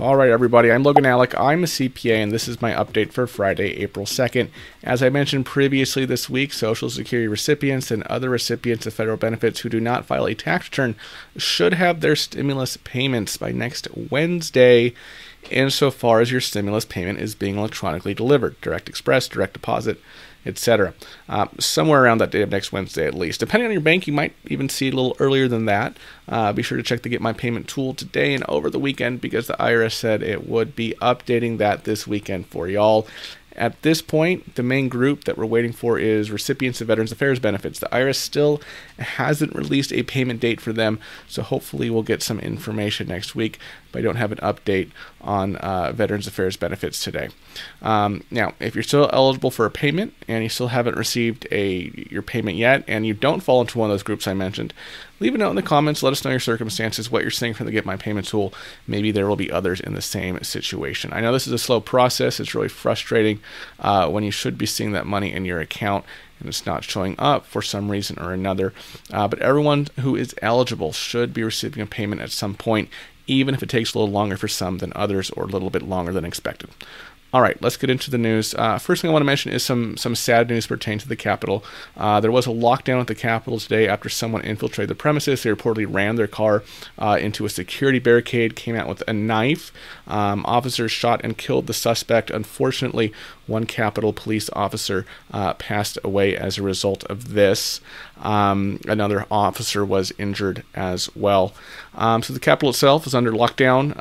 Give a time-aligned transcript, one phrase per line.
[0.00, 1.38] All right, everybody, I'm Logan Allec.
[1.38, 4.48] I'm a CPA, and this is my update for Friday, April 2nd.
[4.82, 9.60] As I mentioned previously this week, Social Security recipients and other recipients of federal benefits
[9.60, 10.94] who do not file a tax return
[11.36, 14.94] should have their stimulus payments by next Wednesday,
[15.50, 20.00] insofar as your stimulus payment is being electronically delivered direct express, direct deposit
[20.44, 20.94] etc.
[21.28, 23.40] Uh, somewhere around that day of next Wednesday, at least.
[23.40, 25.96] Depending on your bank, you might even see a little earlier than that.
[26.28, 29.20] Uh, be sure to check the Get My Payment tool today and over the weekend
[29.20, 33.06] because the IRS said it would be updating that this weekend for y'all.
[33.54, 37.38] At this point, the main group that we're waiting for is recipients of Veterans Affairs
[37.38, 37.78] benefits.
[37.78, 38.62] The IRS still
[38.98, 40.98] hasn't released a payment date for them,
[41.28, 43.58] so hopefully we'll get some information next week.
[43.90, 47.28] But I don't have an update on uh, Veterans Affairs benefits today.
[47.82, 51.90] Um, now, if you're still eligible for a payment and you still haven't received a
[52.10, 54.72] your payment yet, and you don't fall into one of those groups I mentioned,
[55.22, 56.02] leave a note in the comments.
[56.02, 58.52] Let us know your circumstances, what you're seeing from the Get My Payment tool.
[58.86, 61.12] Maybe there will be others in the same situation.
[61.12, 62.40] I know this is a slow process.
[62.40, 63.40] It's really frustrating
[63.78, 66.04] uh, when you should be seeing that money in your account
[66.40, 68.72] and it's not showing up for some reason or another.
[69.12, 72.88] Uh, but everyone who is eligible should be receiving a payment at some point,
[73.28, 75.82] even if it takes a little longer for some than others or a little bit
[75.82, 76.70] longer than expected.
[77.32, 78.54] All right, let's get into the news.
[78.54, 81.16] Uh, first thing I want to mention is some some sad news pertaining to the
[81.16, 81.64] Capitol.
[81.96, 85.42] Uh, there was a lockdown at the Capitol today after someone infiltrated the premises.
[85.42, 86.62] They reportedly ran their car
[86.98, 89.72] uh, into a security barricade, came out with a knife.
[90.06, 92.30] Um, officers shot and killed the suspect.
[92.30, 93.14] Unfortunately,
[93.46, 97.80] one Capitol police officer uh, passed away as a result of this.
[98.20, 101.54] Um, another officer was injured as well.
[101.94, 103.98] Um, so the Capitol itself is under lockdown.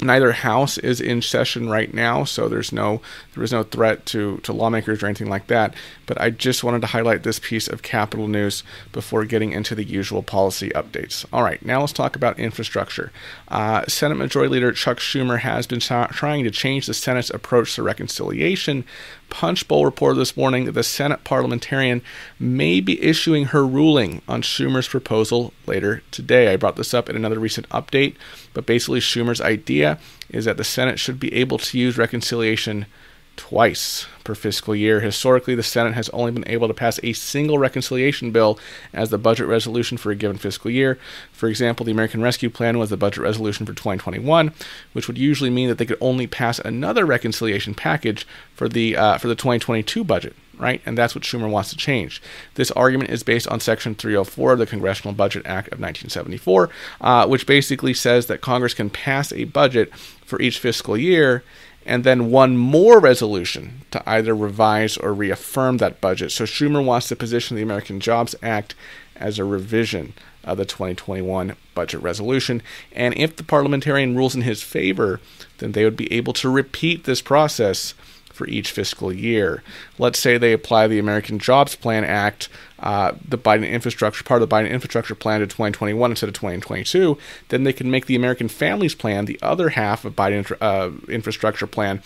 [0.00, 3.00] Neither house is in session right now, so there's no
[3.34, 5.74] there is no threat to to lawmakers or anything like that.
[6.06, 9.84] But I just wanted to highlight this piece of Capitol news before getting into the
[9.84, 11.24] usual policy updates.
[11.32, 13.12] All right, now let's talk about infrastructure.
[13.48, 17.82] Uh, Senate Majority Leader Chuck Schumer has been trying to change the Senate's approach to
[17.82, 18.84] reconciliation.
[19.30, 22.02] Punchbowl reported this morning that the Senate parliamentarian
[22.38, 26.52] may be issuing her ruling on Schumer's proposal later today.
[26.52, 28.14] I brought this up in another recent update,
[28.52, 29.93] but basically, Schumer's idea
[30.28, 32.86] is that the Senate should be able to use reconciliation
[33.36, 35.00] twice per fiscal year.
[35.00, 38.58] Historically, the Senate has only been able to pass a single reconciliation bill
[38.92, 40.98] as the budget resolution for a given fiscal year.
[41.32, 44.52] For example, the American Rescue Plan was the budget resolution for 2021,
[44.92, 49.18] which would usually mean that they could only pass another reconciliation package for the uh,
[49.18, 50.34] for the 2022 budget.
[50.58, 52.22] Right, and that's what Schumer wants to change.
[52.54, 56.70] This argument is based on Section 304 of the Congressional Budget Act of 1974,
[57.00, 59.92] uh, which basically says that Congress can pass a budget
[60.24, 61.42] for each fiscal year
[61.86, 66.32] and then one more resolution to either revise or reaffirm that budget.
[66.32, 68.74] So Schumer wants to position the American Jobs Act
[69.16, 72.62] as a revision of the 2021 budget resolution.
[72.92, 75.20] And if the parliamentarian rules in his favor,
[75.58, 77.94] then they would be able to repeat this process
[78.34, 79.62] for each fiscal year.
[79.98, 82.48] Let's say they apply the American Jobs Plan Act,
[82.80, 87.16] uh, the Biden infrastructure part of the Biden infrastructure plan to 2021 instead of 2022,
[87.48, 91.66] then they can make the American Families Plan, the other half of Biden uh, infrastructure
[91.66, 92.02] plan,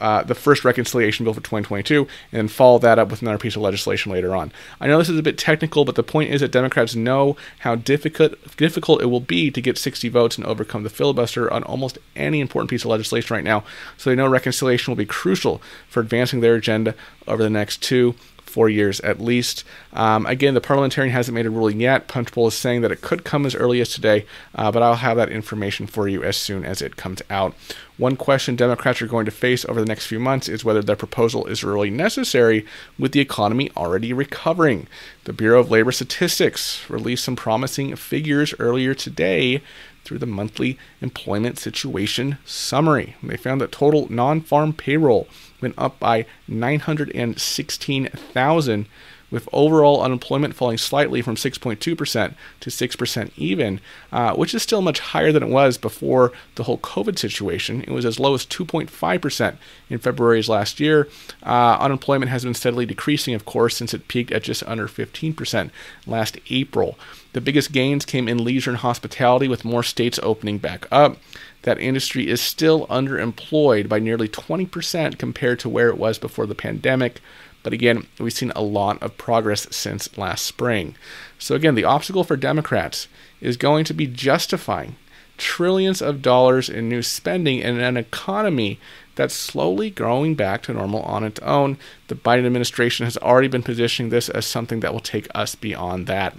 [0.00, 3.56] uh, the first reconciliation bill for 2022 and then follow that up with another piece
[3.56, 4.52] of legislation later on.
[4.80, 7.74] I know this is a bit technical, but the point is that Democrats know how
[7.74, 11.98] difficult difficult it will be to get 60 votes and overcome the filibuster on almost
[12.16, 13.64] any important piece of legislation right now.
[13.96, 16.94] So they know reconciliation will be crucial for advancing their agenda
[17.26, 18.14] over the next two
[18.58, 19.62] four years at least.
[19.92, 22.08] Um, again, the parliamentarian hasn't made a ruling yet.
[22.08, 25.16] Punchbowl is saying that it could come as early as today, uh, but I'll have
[25.16, 27.54] that information for you as soon as it comes out.
[27.98, 30.96] One question Democrats are going to face over the next few months is whether their
[30.96, 32.66] proposal is really necessary
[32.98, 34.88] with the economy already recovering.
[35.22, 39.62] The Bureau of Labor Statistics released some promising figures earlier today
[40.08, 43.16] through the monthly employment situation summary.
[43.22, 45.28] They found that total non farm payroll
[45.60, 48.86] went up by 916,000
[49.30, 53.80] with overall unemployment falling slightly from 6.2% to 6% even,
[54.12, 57.82] uh, which is still much higher than it was before the whole COVID situation.
[57.82, 59.56] It was as low as 2.5%
[59.90, 61.08] in February's last year.
[61.42, 65.70] Uh, unemployment has been steadily decreasing, of course, since it peaked at just under 15%
[66.06, 66.98] last April.
[67.34, 71.18] The biggest gains came in leisure and hospitality, with more states opening back up.
[71.62, 76.54] That industry is still underemployed by nearly 20% compared to where it was before the
[76.54, 77.20] pandemic.
[77.68, 80.94] But again, we've seen a lot of progress since last spring.
[81.38, 83.08] So, again, the obstacle for Democrats
[83.42, 84.96] is going to be justifying
[85.36, 88.80] trillions of dollars in new spending in an economy
[89.16, 91.76] that's slowly growing back to normal on its own.
[92.06, 96.06] The Biden administration has already been positioning this as something that will take us beyond
[96.06, 96.38] that.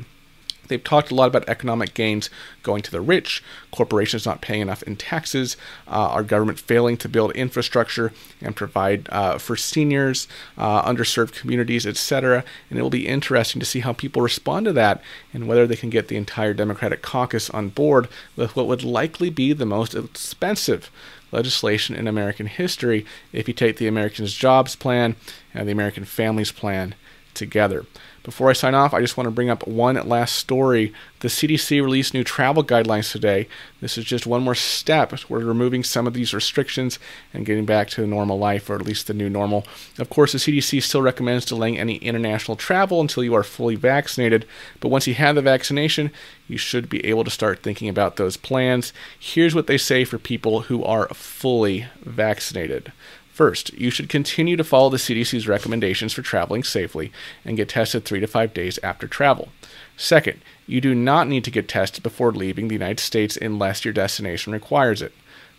[0.69, 2.29] They've talked a lot about economic gains
[2.63, 5.57] going to the rich, corporations not paying enough in taxes,
[5.87, 10.27] uh, our government failing to build infrastructure and provide uh, for seniors,
[10.57, 12.43] uh, underserved communities, etc.
[12.69, 15.01] And it will be interesting to see how people respond to that
[15.33, 19.29] and whether they can get the entire Democratic caucus on board with what would likely
[19.29, 20.89] be the most expensive
[21.31, 25.15] legislation in American history if you take the Americans Jobs Plan
[25.53, 26.95] and the American Families Plan
[27.33, 27.85] together.
[28.23, 30.93] Before I sign off, I just want to bring up one last story.
[31.21, 33.47] The CDC released new travel guidelines today.
[33.81, 36.99] This is just one more step toward removing some of these restrictions
[37.33, 39.65] and getting back to normal life, or at least the new normal.
[39.97, 44.45] Of course, the CDC still recommends delaying any international travel until you are fully vaccinated,
[44.79, 46.11] but once you have the vaccination,
[46.47, 48.91] you should be able to start thinking about those plans.
[49.17, 52.91] Here's what they say for people who are fully vaccinated.
[53.39, 57.09] First, you should continue to follow the CDC's recommendations for traveling safely
[57.45, 59.47] and get tested three to five days after travel.
[59.95, 63.93] Second, you do not need to get tested before leaving the United States unless your
[63.93, 65.13] destination requires it.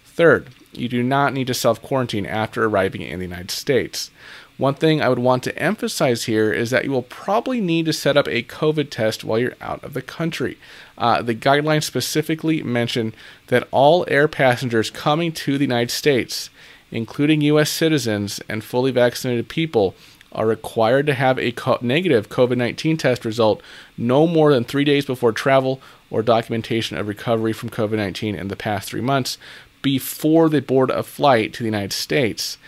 [0.04, 4.10] Third, you do not need to self quarantine after arriving in the United States.
[4.58, 7.94] One thing I would want to emphasize here is that you will probably need to
[7.94, 10.58] set up a COVID test while you're out of the country.
[10.98, 13.14] Uh, the guidelines specifically mention
[13.46, 16.50] that all air passengers coming to the United States
[16.90, 17.70] including U.S.
[17.70, 19.94] citizens and fully vaccinated people,
[20.32, 23.60] are required to have a co- negative COVID 19 test result
[23.96, 28.48] no more than three days before travel or documentation of recovery from COVID 19 in
[28.48, 29.38] the past three months
[29.82, 32.58] before they board a flight to the United States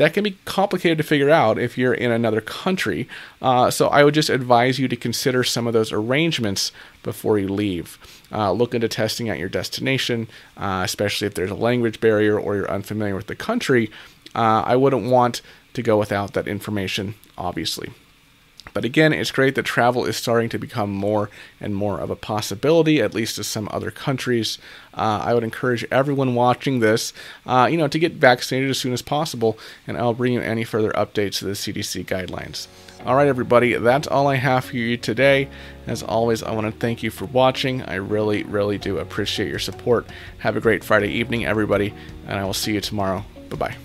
[0.00, 3.06] that can be complicated to figure out if you're in another country.
[3.42, 7.48] Uh, so I would just advise you to consider some of those arrangements before you
[7.48, 7.98] leave.
[8.32, 12.56] Uh, look into testing at your destination, uh, especially if there's a language barrier or
[12.56, 13.90] you're unfamiliar with the country.
[14.34, 15.42] Uh, I wouldn't want
[15.74, 17.92] to go without that information, obviously.
[18.72, 21.28] But again, it's great that travel is starting to become more
[21.60, 24.58] and more of a possibility, at least to some other countries.
[24.94, 27.12] Uh, I would encourage everyone watching this,
[27.46, 30.64] uh, you know, to get vaccinated as soon as possible, and I'll bring you any
[30.64, 32.68] further updates to the CDC guidelines.
[33.06, 35.48] All right, everybody, that's all I have for you today.
[35.86, 37.82] As always, I want to thank you for watching.
[37.82, 40.06] I really, really do appreciate your support.
[40.38, 41.94] Have a great Friday evening, everybody,
[42.26, 43.24] and I will see you tomorrow.
[43.48, 43.76] Bye bye.